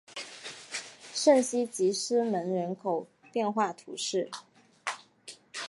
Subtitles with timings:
[1.13, 4.31] 圣西吉斯蒙人口变化图示